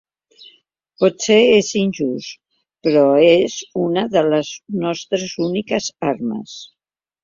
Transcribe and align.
Potser 1.03 1.37
és 1.57 1.69
injust, 1.81 2.33
però 2.89 3.05
és 3.29 3.61
una 3.85 4.09
de 4.19 4.27
les 4.33 4.53
nostres 4.89 5.41
úniques 5.51 5.97
armes. 6.15 6.63